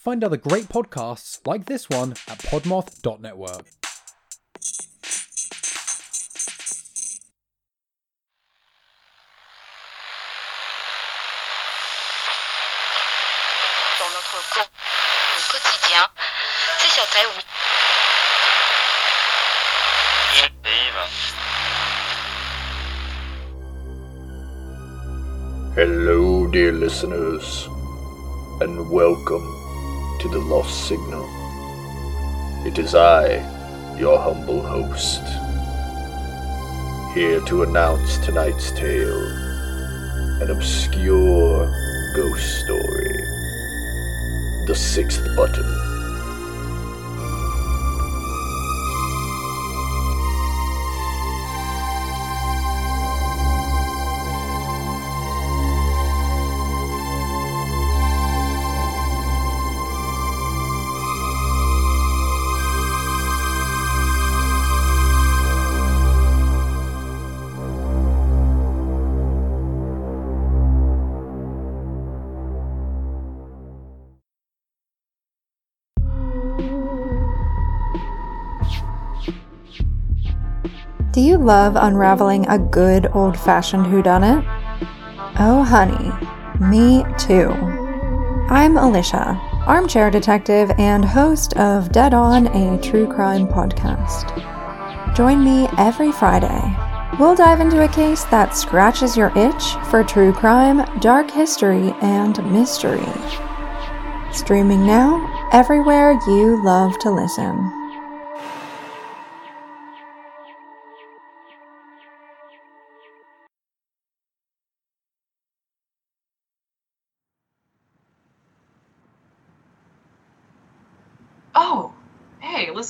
[0.00, 3.66] Find other great podcasts like this one at podmoth.network.
[13.98, 14.40] dans notre
[15.50, 16.06] quotidien.
[16.78, 17.04] C'est sur
[25.76, 27.68] Hello, dear listeners,
[28.62, 29.69] and welcome
[30.20, 31.26] to the Lost Signal.
[32.66, 33.36] It is I,
[33.98, 35.22] your humble host,
[37.14, 39.40] here to announce tonight's tale
[40.42, 41.66] an obscure
[42.14, 43.16] ghost story.
[44.66, 45.79] The Sixth Button.
[81.30, 84.42] You love unraveling a good old fashioned whodunit?
[85.38, 86.10] Oh, honey,
[86.58, 87.50] me too.
[88.50, 94.26] I'm Alicia, armchair detective and host of Dead On, a true crime podcast.
[95.14, 96.76] Join me every Friday.
[97.20, 102.42] We'll dive into a case that scratches your itch for true crime, dark history, and
[102.52, 103.06] mystery.
[104.32, 107.79] Streaming now, everywhere you love to listen.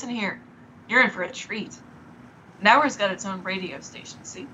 [0.01, 0.41] Listen here.
[0.89, 1.77] You're in for a treat.
[2.63, 4.47] Nauer's got its own radio station, see?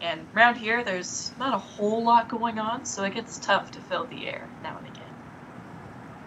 [0.00, 3.80] And round here, there's not a whole lot going on, so it gets tough to
[3.80, 5.10] fill the air now and again.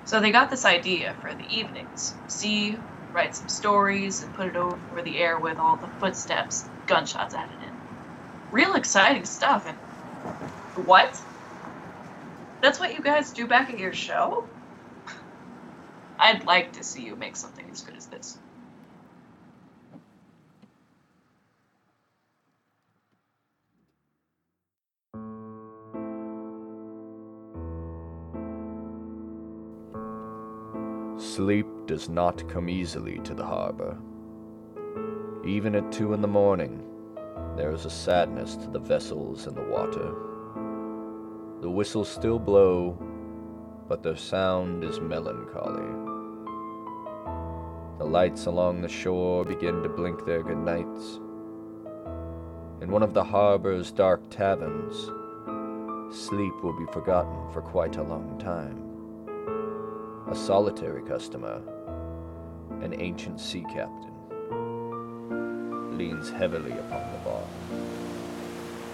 [0.03, 2.13] So they got this idea for the evenings.
[2.27, 2.75] See,
[3.13, 7.55] write some stories and put it over the air with all the footsteps, gunshots added
[7.65, 8.51] in.
[8.51, 9.77] Real exciting stuff, and
[10.85, 11.17] what?
[12.61, 14.43] That's what you guys do back at your show?
[16.23, 18.37] I'd like to see you make something as good as this.
[31.17, 33.97] Sleep does not come easily to the harbor.
[35.45, 36.85] Even at two in the morning,
[37.57, 40.13] there is a sadness to the vessels in the water.
[41.59, 42.97] The whistles still blow,
[43.89, 46.12] but their sound is melancholy.
[48.03, 51.21] The lights along the shore begin to blink their good nights.
[52.81, 54.93] In one of the harbor's dark taverns,
[56.13, 58.77] sleep will be forgotten for quite a long time
[60.29, 61.61] a solitary customer,
[62.81, 64.11] an ancient sea captain,
[65.97, 67.43] leans heavily upon the bar.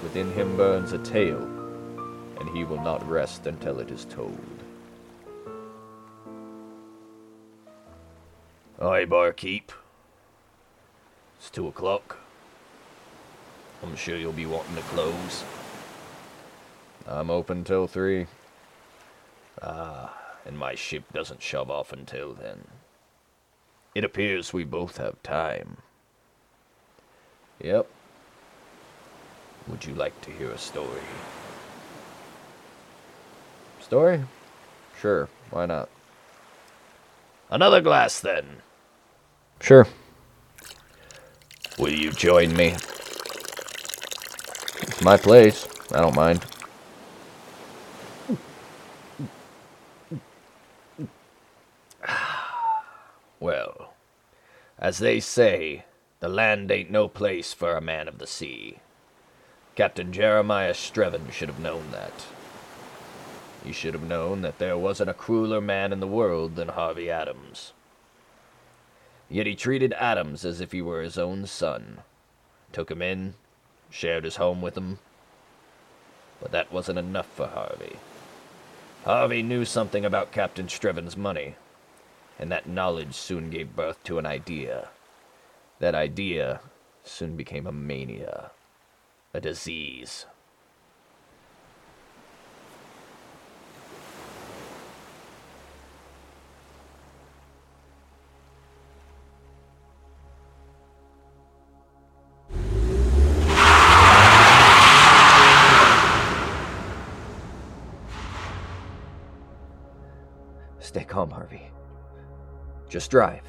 [0.03, 1.50] Within him burns a tale,
[2.40, 4.38] and he will not rest until it is told.
[8.81, 9.73] Aye, barkeep.
[11.38, 12.17] It's two o'clock.
[13.84, 15.44] I'm sure you'll be wanting to close.
[17.06, 18.28] I'm open till three.
[19.62, 22.68] Ah, and my ship doesn't shove off until then.
[23.94, 25.78] It appears we both have time.
[27.62, 27.85] Yep.
[29.68, 31.01] Would you like to hear a story?
[33.81, 34.23] Story?
[35.01, 35.89] Sure, why not?
[37.50, 38.62] Another glass then.
[39.62, 39.88] Sure.
[41.78, 42.75] Will you join me?
[44.81, 45.68] It's my place.
[45.94, 46.46] I don't mind.
[53.39, 53.94] Well,
[54.78, 55.86] as they say,
[56.19, 58.80] the land ain't no place for a man of the sea.
[59.75, 62.25] Captain Jeremiah Strevin should have known that.
[63.63, 67.10] He should have known that there wasn't a crueler man in the world than Harvey
[67.10, 67.74] Adams.
[69.30, 72.00] Yet he treated Adams as if he were his own son.
[72.72, 73.36] Took him in,
[73.90, 75.00] shared his home with him.
[76.42, 77.98] But that wasn't enough for Harvey.
[79.06, 81.56] Harvey knew something about Captain Strevin's money,
[82.40, 84.90] and that knowledge soon gave birth to an idea.
[85.80, 86.60] That idea
[87.04, 88.52] soon became a mania,
[89.34, 90.26] a disease.
[112.89, 113.44] Just drive.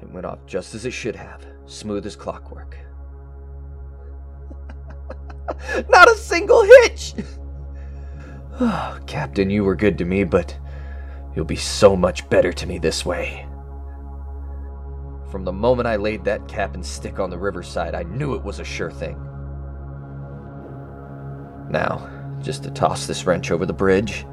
[0.00, 2.78] It went off just as it should have, smooth as clockwork.
[5.88, 7.14] Not a single hitch!
[8.60, 10.56] Oh, Captain, you were good to me, but
[11.34, 13.44] you'll be so much better to me this way.
[15.30, 18.42] From the moment I laid that cap and stick on the riverside, I knew it
[18.42, 19.16] was a sure thing.
[21.70, 22.08] Now,
[22.40, 24.24] just to toss this wrench over the bridge.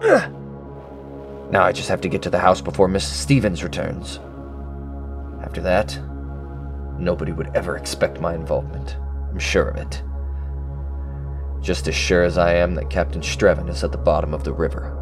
[1.54, 3.12] Now I just have to get to the house before Mrs.
[3.12, 4.18] Stevens returns.
[5.40, 5.96] After that,
[6.98, 8.96] nobody would ever expect my involvement.
[9.30, 10.02] I'm sure of it.
[11.62, 14.52] Just as sure as I am that Captain Strevin is at the bottom of the
[14.52, 15.00] river.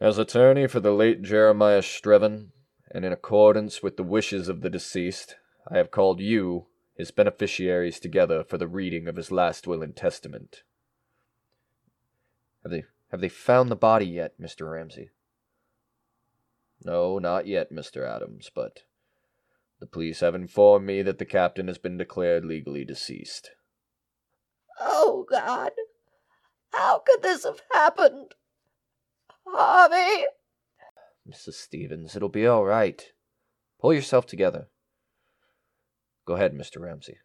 [0.00, 2.48] As attorney for the late Jeremiah Strevin,
[2.90, 5.36] and in accordance with the wishes of the deceased,
[5.70, 9.94] I have called you, his beneficiaries, together for the reading of his last will and
[9.94, 10.62] testament.
[12.62, 14.70] Have they have they found the body yet, Mr.
[14.70, 15.10] Ramsey?
[16.84, 18.06] No, not yet, Mr.
[18.06, 18.82] Adams, but
[19.80, 23.52] the police have informed me that the captain has been declared legally deceased.
[24.80, 25.72] Oh, God.
[26.72, 28.34] How could this have happened?
[29.46, 30.26] Harvey!
[31.28, 31.54] Mrs.
[31.54, 33.12] Stevens, it'll be all right.
[33.80, 34.68] Pull yourself together.
[36.24, 36.80] Go ahead, Mr.
[36.80, 37.18] Ramsey.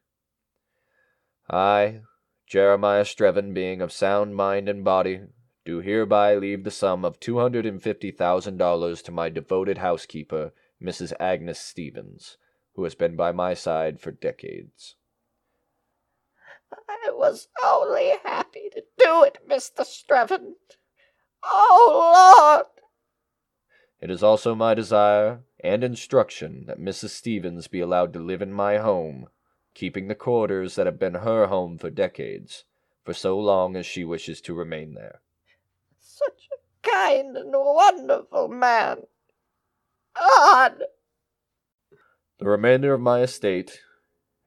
[1.49, 2.01] I,
[2.47, 5.21] Jeremiah Strevin, being of sound mind and body,
[5.65, 9.77] do hereby leave the sum of two hundred and fifty thousand dollars to my devoted
[9.77, 10.51] housekeeper,
[10.81, 11.13] Mrs.
[11.19, 12.37] Agnes Stevens,
[12.75, 14.95] who has been by my side for decades.
[16.89, 19.85] I was only happy to do it, Mr.
[19.85, 20.55] Strevin.
[21.43, 22.65] Oh, Lord!
[24.03, 27.11] It is also my desire and instruction that Mrs.
[27.11, 29.29] Stevens be allowed to live in my home,
[29.73, 32.65] keeping the quarters that have been her home for decades,
[33.05, 35.21] for so long as she wishes to remain there.
[35.97, 39.03] Such a kind and wonderful man.
[40.13, 40.83] God!
[42.39, 43.83] The remainder of my estate,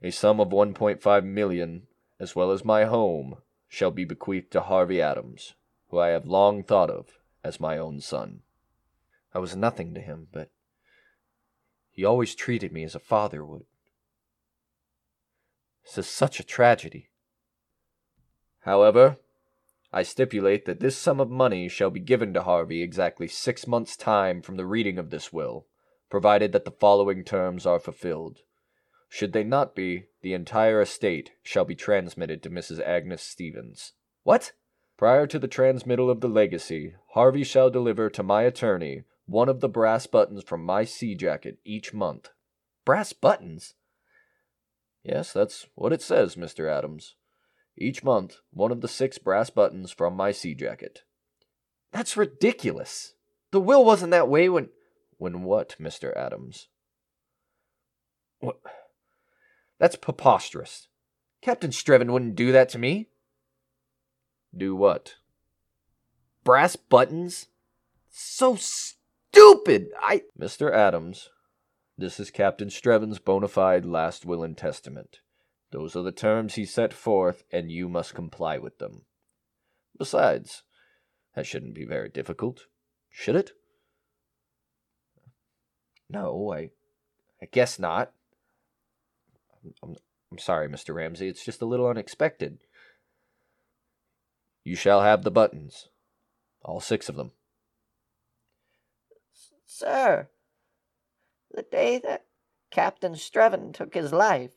[0.03, 1.87] a sum of one point five million,
[2.20, 3.38] as well as my home,
[3.69, 5.55] shall be bequeathed to Harvey Adams,
[5.88, 8.43] who I have long thought of as my own son.
[9.36, 10.48] I was nothing to him, but
[11.90, 13.66] he always treated me as a father would.
[15.84, 17.10] This is such a tragedy.
[18.60, 19.18] However,
[19.92, 23.94] I stipulate that this sum of money shall be given to Harvey exactly six months'
[23.94, 25.66] time from the reading of this will,
[26.08, 28.38] provided that the following terms are fulfilled.
[29.10, 32.80] Should they not be, the entire estate shall be transmitted to Mrs.
[32.80, 33.92] Agnes Stevens.
[34.22, 34.52] What?
[34.96, 39.61] Prior to the transmittal of the legacy, Harvey shall deliver to my attorney one of
[39.61, 42.31] the brass buttons from my sea jacket each month.
[42.84, 43.75] Brass buttons?
[45.02, 46.70] Yes, that's what it says, Mr.
[46.70, 47.14] Adams.
[47.76, 51.02] Each month, one of the six brass buttons from my sea jacket.
[51.93, 53.14] That's ridiculous.
[53.50, 54.70] The will wasn't that way when.
[55.19, 56.15] When what, Mr.
[56.15, 56.69] Adams?
[58.41, 58.58] What?
[59.79, 60.89] That's preposterous.
[61.41, 63.08] Captain Strevin wouldn't do that to me.
[64.55, 65.15] Do what?
[66.44, 67.46] Brass buttons?
[68.10, 68.56] So
[69.36, 69.88] stupid!
[70.00, 70.22] I.
[70.38, 70.72] Mr.
[70.72, 71.28] Adams,
[71.98, 75.20] this is Captain Strevin's bona fide last will and testament.
[75.72, 79.02] Those are the terms he set forth, and you must comply with them.
[79.98, 80.62] Besides,
[81.34, 82.66] that shouldn't be very difficult,
[83.10, 83.52] should it?
[86.08, 86.70] No, I.
[87.43, 88.12] I guess not.
[89.82, 89.96] I'm,
[90.32, 90.94] I'm sorry, Mr.
[90.94, 91.28] Ramsey.
[91.28, 92.58] It's just a little unexpected.
[94.64, 95.88] You shall have the buttons.
[96.62, 97.32] All six of them.
[99.78, 100.30] Sir,
[101.50, 102.24] the day that
[102.70, 104.54] Captain Strevin took his life,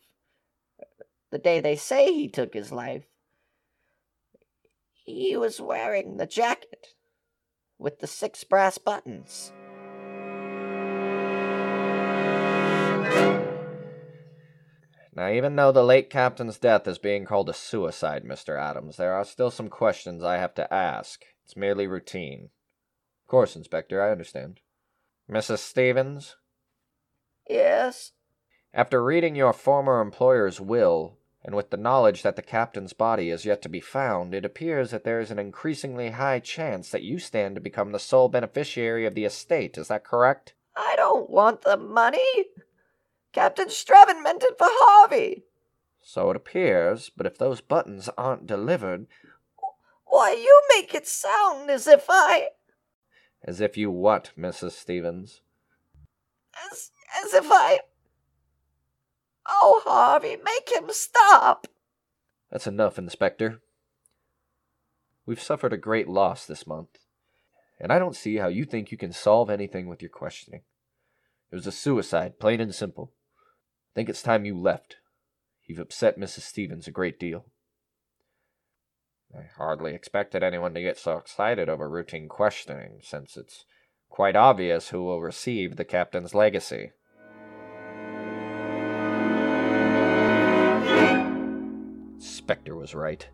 [1.29, 3.03] the day they say he took his life,
[4.93, 6.95] he was wearing the jacket
[7.77, 9.51] with the six brass buttons.
[15.13, 18.57] Now, even though the late captain's death is being called a suicide, Mr.
[18.57, 21.25] Adams, there are still some questions I have to ask.
[21.43, 22.51] It's merely routine.
[23.25, 24.61] Of course, Inspector, I understand.
[25.29, 25.59] Mrs.
[25.59, 26.38] Stevens?
[27.48, 28.13] Yes,
[28.74, 33.45] After reading your former employer's will, and with the knowledge that the captain's body is
[33.45, 37.17] yet to be found, it appears that there is an increasingly high chance that you
[37.17, 39.77] stand to become the sole beneficiary of the estate.
[39.77, 40.53] Is that correct?
[40.75, 42.45] I don't want the money.
[43.31, 45.43] Captain Strevin meant it for Harvey.
[46.01, 49.07] So it appears, but if those buttons aren't delivered,
[50.05, 52.50] Why, you make it sound as if I.
[53.43, 54.72] as if you what, Mrs.
[54.72, 55.41] Stevens?
[56.72, 56.91] As,
[57.24, 57.79] as if I.
[59.48, 61.67] Oh, Harvey, make him stop!
[62.51, 63.62] That's enough, Inspector.
[65.25, 67.00] We've suffered a great loss this month,
[67.79, 70.62] and I don't see how you think you can solve anything with your questioning.
[71.51, 73.12] It was a suicide, plain and simple.
[73.91, 74.98] I think it's time you left.
[75.65, 76.41] You've upset Mrs.
[76.41, 77.46] Stevens a great deal.
[79.36, 83.65] I hardly expected anyone to get so excited over routine questioning, since it's
[84.09, 86.91] quite obvious who will receive the captain's legacy.
[92.17, 93.27] Spectre was right.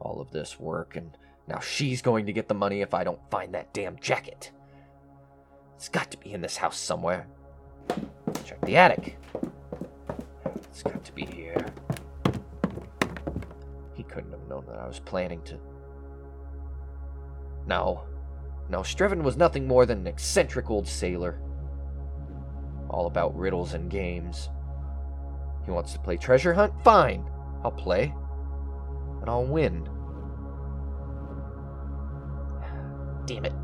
[0.00, 3.20] All of this work, and now she's going to get the money if I don't
[3.30, 4.50] find that damn jacket.
[5.76, 7.26] It's got to be in this house somewhere.
[8.44, 9.18] Check the attic.
[10.54, 11.66] It's got to be here.
[14.12, 15.58] Couldn't have known that I was planning to.
[17.66, 18.02] No.
[18.68, 21.40] No, Strevin was nothing more than an eccentric old sailor.
[22.90, 24.50] All about riddles and games.
[25.64, 26.74] He wants to play treasure hunt?
[26.84, 27.24] Fine.
[27.64, 28.14] I'll play.
[29.20, 29.84] And I'll win.
[33.26, 33.54] Damn it.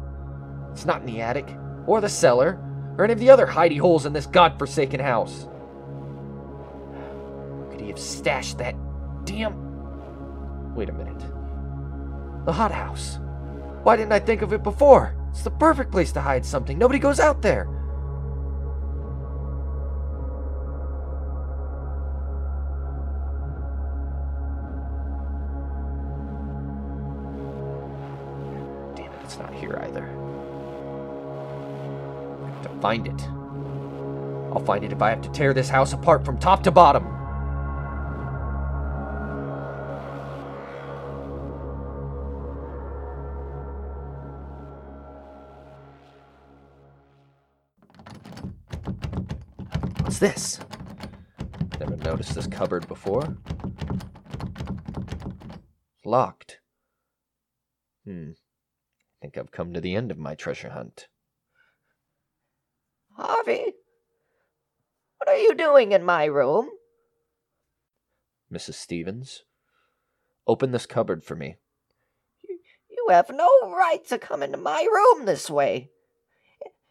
[0.72, 1.54] It's not in the attic,
[1.86, 2.58] or the cellar,
[2.96, 5.46] or any of the other hidey holes in this godforsaken house.
[7.70, 8.74] Could he have stashed that
[9.26, 9.67] damn.
[10.78, 11.18] Wait a minute.
[12.46, 13.18] The hothouse.
[13.82, 15.16] Why didn't I think of it before?
[15.30, 16.78] It's the perfect place to hide something.
[16.78, 17.64] Nobody goes out there.
[28.94, 30.06] Damn it, it's not here either.
[32.44, 33.20] I have to find it.
[34.52, 37.17] I'll find it if I have to tear this house apart from top to bottom.
[50.08, 50.58] What's this?
[51.78, 53.36] Never noticed this cupboard before.
[56.02, 56.60] Locked.
[58.06, 58.30] Hmm.
[58.30, 61.08] I think I've come to the end of my treasure hunt.
[63.18, 63.74] Harvey?
[65.18, 66.70] What are you doing in my room?
[68.50, 68.76] Mrs.
[68.76, 69.44] Stevens,
[70.46, 71.56] open this cupboard for me.
[72.48, 75.90] You, you have no right to come into my room this way.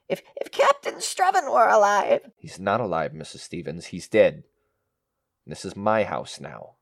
[0.09, 3.39] If, if Captain Strevin were alive, He's not alive, Mrs.
[3.39, 3.87] Stevens.
[3.87, 4.43] He's dead.
[5.45, 6.75] This is my house now.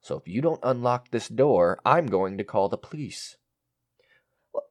[0.00, 3.36] So if you don't unlock this door, I'm going to call the police.
[4.52, 4.64] Well,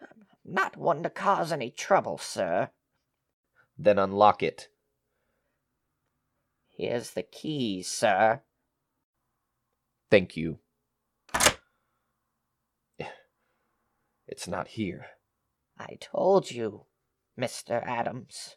[0.00, 2.70] I'm not one to cause any trouble, sir.
[3.76, 4.68] Then unlock it.
[6.68, 8.40] Here's the key, sir.
[10.10, 10.58] Thank you.
[14.26, 15.06] It's not here.
[15.80, 16.84] I told you,
[17.40, 17.82] Mr.
[17.86, 18.56] Adams.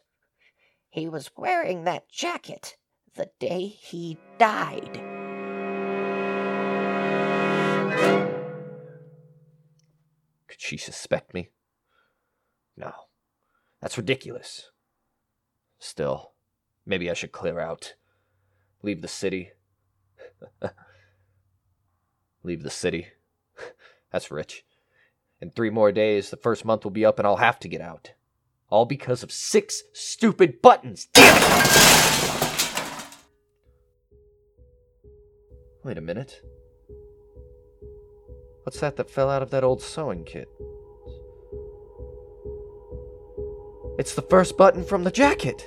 [0.90, 2.76] He was wearing that jacket
[3.14, 5.00] the day he died.
[10.46, 11.48] Could she suspect me?
[12.76, 12.92] No.
[13.80, 14.70] That's ridiculous.
[15.78, 16.32] Still,
[16.84, 17.94] maybe I should clear out.
[18.82, 19.52] Leave the city.
[22.42, 23.06] Leave the city.
[24.12, 24.64] That's rich.
[25.44, 27.82] In three more days, the first month will be up and I'll have to get
[27.82, 28.12] out.
[28.70, 31.06] All because of six stupid buttons.
[31.12, 33.14] Damn it!
[35.84, 36.40] Wait a minute.
[38.62, 40.48] What's that that fell out of that old sewing kit?
[43.98, 45.62] It's the first button from the jacket.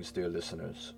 [0.00, 0.94] Greetings, dear listeners.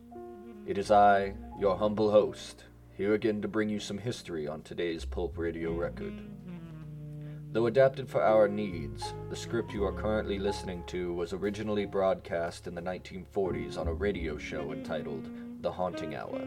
[0.65, 2.63] It is I, your humble host,
[2.97, 6.13] here again to bring you some history on today's Pulp Radio record.
[7.51, 12.69] Though adapted for our needs, the script you are currently listening to was originally broadcast
[12.69, 15.29] in the 1940s on a radio show entitled
[15.63, 16.41] The Haunting Hour.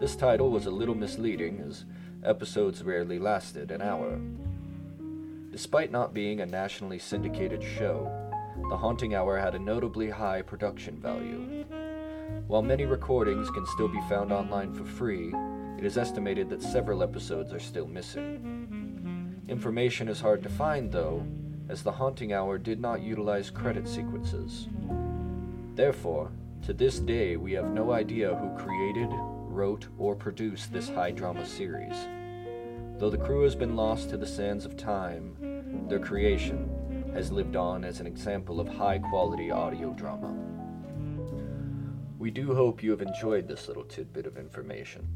[0.00, 1.84] This title was a little misleading as
[2.24, 4.18] episodes rarely lasted an hour.
[5.52, 8.10] Despite not being a nationally syndicated show,
[8.68, 11.64] The Haunting Hour had a notably high production value.
[12.48, 15.32] While many recordings can still be found online for free,
[15.78, 19.42] it is estimated that several episodes are still missing.
[19.48, 21.24] Information is hard to find, though,
[21.68, 24.68] as The Haunting Hour did not utilize credit sequences.
[25.74, 26.32] Therefore,
[26.62, 31.46] to this day, we have no idea who created, wrote, or produced this high drama
[31.46, 31.94] series.
[32.98, 35.36] Though the crew has been lost to the sands of time,
[35.88, 36.68] their creation
[37.16, 40.34] has lived on as an example of high quality audio drama.
[42.18, 45.08] We do hope you have enjoyed this little tidbit of information.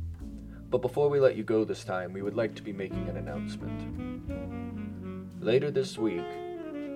[0.71, 3.19] But before we let you go this time, we would like to be making an
[3.19, 5.43] announcement.
[5.43, 6.25] Later this week,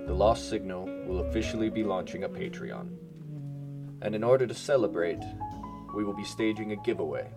[0.06, 2.88] The Lost Signal will officially be launching a Patreon.
[4.00, 5.22] And in order to celebrate,
[5.94, 7.28] we will be staging a giveaway.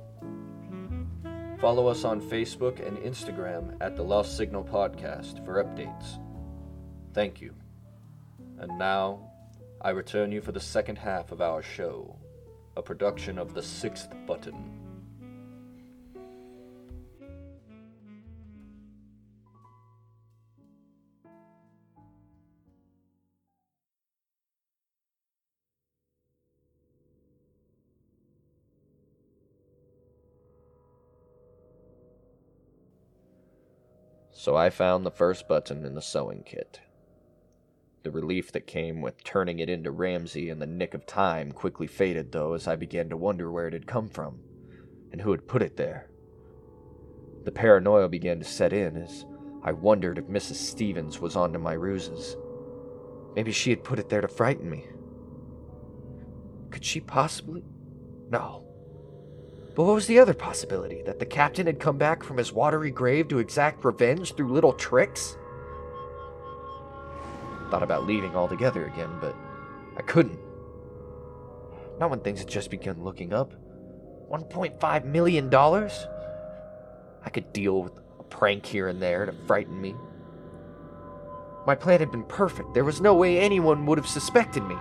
[1.60, 6.18] Follow us on Facebook and Instagram at The Lost Signal Podcast for updates.
[7.18, 7.56] Thank you.
[8.60, 9.32] And now,
[9.82, 12.16] I return you for the second half of our show,
[12.76, 14.54] a production of The Sixth Button.
[34.32, 36.80] So I found the first button in the sewing kit.
[38.04, 41.88] The relief that came with turning it into Ramsey in the nick of time quickly
[41.88, 44.39] faded, though, as I began to wonder where it had come from
[45.12, 46.10] and who had put it there.
[47.44, 49.25] The paranoia began to set in as
[49.63, 50.56] I wondered if Mrs.
[50.56, 52.38] Stevens was onto my ruses.
[53.36, 54.86] Maybe she had put it there to frighten me.
[56.72, 57.63] Could she possibly?
[58.30, 58.63] No.
[59.75, 61.04] But what was the other possibility?
[61.04, 64.74] That the captain had come back from his watery grave to exact revenge through little
[64.74, 65.38] tricks?
[67.70, 69.36] Thought about leaving altogether again, but
[69.98, 70.40] I couldn't.
[72.00, 73.54] Not when things had just begun looking up.
[74.32, 75.54] $1.5 million?
[75.54, 79.96] I could deal with a prank here and there to frighten me.
[81.66, 82.74] My plan had been perfect.
[82.74, 84.75] There was no way anyone would have suspected me.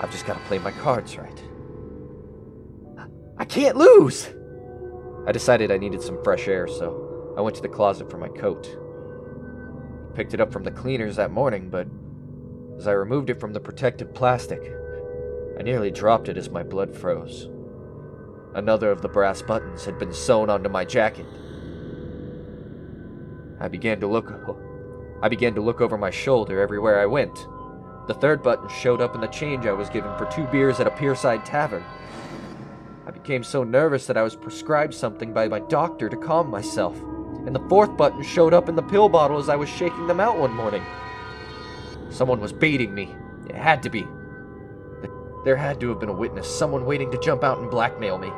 [0.00, 1.42] I've just got to play my cards right.
[3.36, 4.28] I can't lose!
[5.26, 8.28] I decided I needed some fresh air, so I went to the closet for my
[8.28, 8.68] coat.
[10.18, 11.86] Picked it up from the cleaners that morning, but
[12.76, 14.60] as I removed it from the protective plastic,
[15.56, 17.48] I nearly dropped it as my blood froze.
[18.52, 21.24] Another of the brass buttons had been sewn onto my jacket.
[23.60, 24.32] I began to look
[25.22, 27.36] I began to look over my shoulder everywhere I went.
[28.08, 30.88] The third button showed up in the change I was given for two beers at
[30.88, 31.84] a pierside tavern.
[33.06, 37.00] I became so nervous that I was prescribed something by my doctor to calm myself,
[37.48, 40.20] and the fourth button showed up in the pill bottle as I was shaking them
[40.20, 40.84] out one morning.
[42.10, 43.16] Someone was baiting me.
[43.48, 44.06] It had to be.
[45.46, 48.30] There had to have been a witness, someone waiting to jump out and blackmail me.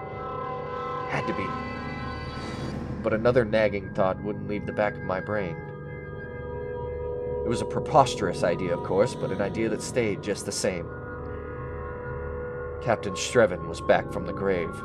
[1.09, 1.45] Had to be.
[3.03, 5.57] But another nagging thought wouldn't leave the back of my brain.
[7.45, 10.89] It was a preposterous idea, of course, but an idea that stayed just the same.
[12.81, 14.81] Captain Strevin was back from the grave.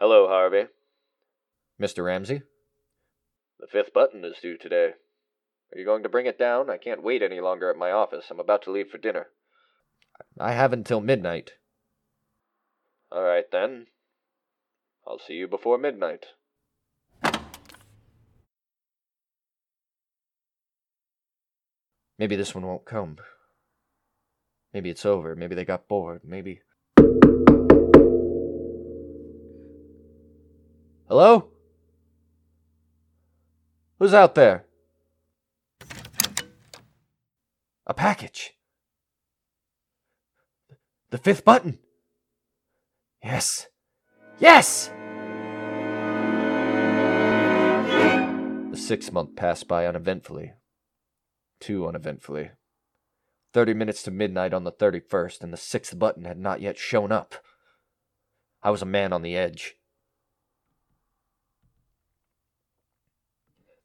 [0.00, 0.64] Hello, Harvey.
[1.78, 2.02] Mr.
[2.06, 2.40] Ramsey?
[3.58, 4.92] The fifth button is due today.
[5.72, 6.70] Are you going to bring it down?
[6.70, 8.24] I can't wait any longer at my office.
[8.30, 9.26] I'm about to leave for dinner.
[10.38, 11.52] I have until midnight.
[13.12, 13.88] All right, then.
[15.06, 16.24] I'll see you before midnight.
[22.18, 23.18] Maybe this one won't come.
[24.72, 25.36] Maybe it's over.
[25.36, 26.22] Maybe they got bored.
[26.24, 26.62] Maybe.
[31.10, 31.48] Hello?
[33.98, 34.64] Who's out there?
[37.84, 38.52] A package.
[41.10, 41.80] The fifth button.
[43.24, 43.66] Yes.
[44.38, 44.92] Yes!
[48.70, 50.52] The sixth month passed by uneventfully.
[51.58, 52.50] Too uneventfully.
[53.52, 57.10] Thirty minutes to midnight on the 31st, and the sixth button had not yet shown
[57.10, 57.34] up.
[58.62, 59.74] I was a man on the edge.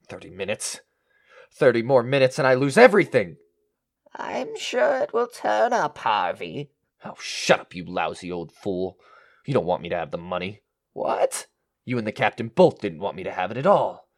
[0.07, 0.81] Thirty minutes.
[1.51, 3.37] Thirty more minutes, and I lose everything.
[4.15, 6.71] I'm sure it will turn up, Harvey.
[7.03, 8.97] Oh, shut up, you lousy old fool.
[9.45, 10.61] You don't want me to have the money.
[10.93, 11.47] What?
[11.83, 14.09] You and the captain both didn't want me to have it at all.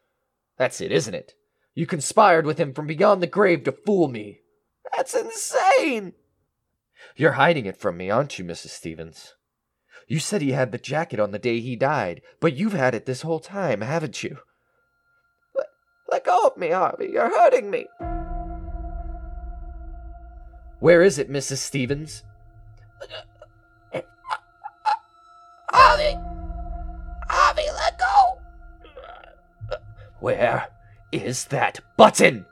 [0.58, 1.34] That's it, isn't it?
[1.73, 4.41] You conspired with him from beyond the grave to fool me.
[4.95, 6.13] That's insane!
[7.15, 8.69] You're hiding it from me, aren't you, Mrs.
[8.69, 9.36] Stevens?
[10.08, 13.06] You said he had the jacket on the day he died, but you've had it
[13.06, 14.38] this whole time, haven't you?
[16.10, 17.10] Let go of me, Harvey.
[17.12, 17.88] You're hurting me.
[20.80, 21.58] Where is it, Mrs.
[21.58, 22.24] Stevens?
[25.70, 26.17] Harvey!
[27.30, 28.39] Harvey, let go!
[30.20, 30.67] Where
[31.12, 32.46] is that button?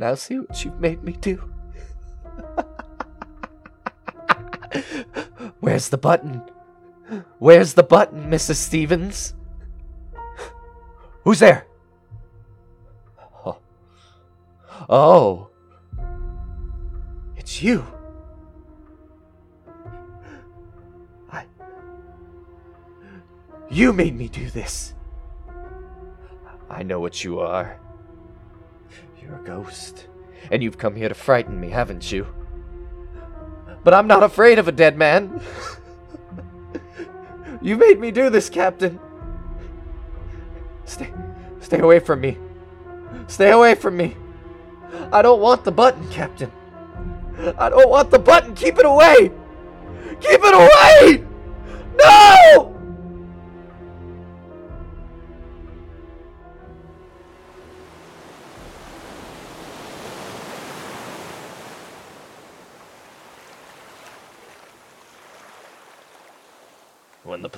[0.00, 1.36] now see what you've made me do.
[5.60, 6.42] Where's the button?
[7.38, 8.54] Where's the button, Mrs.
[8.54, 9.34] Stevens?
[11.24, 11.66] Who's there?
[13.44, 13.58] Oh.
[14.88, 15.50] oh.
[17.36, 17.84] It's you.
[21.30, 21.44] I.
[23.68, 24.94] You made me do this.
[26.70, 27.78] I know what you are.
[29.20, 30.06] You're a ghost.
[30.50, 32.26] And you've come here to frighten me, haven't you?
[33.84, 35.40] But I'm not afraid of a dead man.
[37.62, 38.98] you made me do this, Captain.
[40.84, 41.12] Stay
[41.60, 42.36] stay away from me.
[43.26, 44.16] Stay away from me.
[45.12, 46.50] I don't want the button, Captain.
[47.58, 48.54] I don't want the button.
[48.54, 49.30] Keep it away.
[50.20, 51.24] Keep it away.
[51.96, 52.69] No!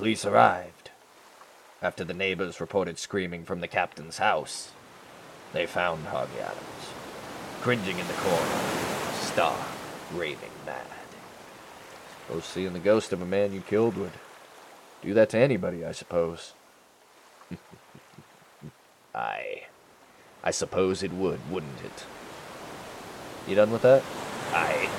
[0.03, 0.89] Police arrived,
[1.81, 4.71] after the neighbors reported screaming from the captain's house,
[5.53, 6.91] they found Harvey Adams,
[7.61, 8.59] cringing in the corner,
[9.21, 9.65] stark,
[10.13, 10.85] raving mad.
[12.27, 14.11] Suppose seeing the ghost of a man you killed would
[15.01, 16.51] do that to anybody, I suppose.
[19.15, 19.67] Aye.
[20.43, 22.03] I suppose it would, wouldn't it?
[23.47, 24.03] You done with that?
[24.51, 24.89] Aye.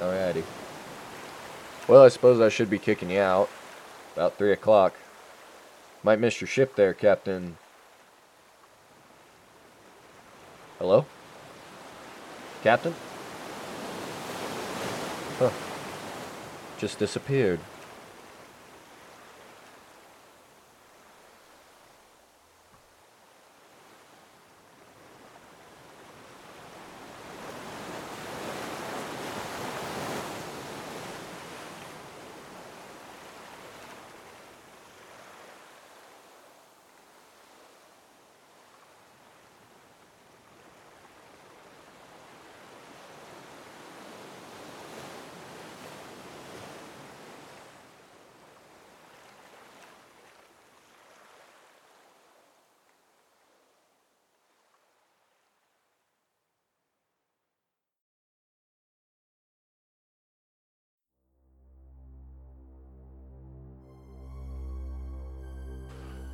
[0.00, 0.42] Alrighty.
[1.88, 3.48] Well, I suppose I should be kicking you out.
[4.14, 4.94] About three o'clock.
[6.02, 7.58] Might miss your ship there, Captain.
[10.78, 11.06] Hello?
[12.62, 12.94] Captain?
[15.38, 15.50] Huh.
[16.78, 17.60] Just disappeared.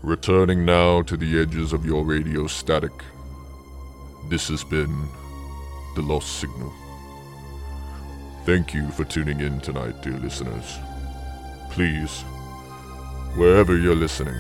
[0.03, 2.91] Returning now to the edges of your radio static.
[4.29, 5.07] This has been
[5.95, 6.73] The Lost Signal.
[8.45, 10.81] Thank you for tuning in tonight, dear listeners.
[11.71, 12.23] Please,
[13.37, 14.35] wherever you're listening,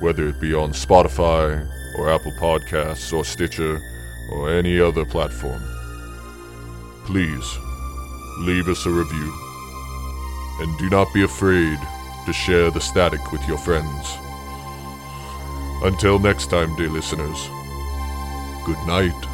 [0.00, 3.80] whether it be on Spotify or Apple Podcasts or Stitcher
[4.32, 5.62] or any other platform,
[7.06, 7.56] please
[8.40, 9.32] leave us a review.
[10.60, 11.78] And do not be afraid
[12.26, 14.18] to share the static with your friends.
[15.82, 17.48] Until next time, dear listeners,
[18.64, 19.31] good night.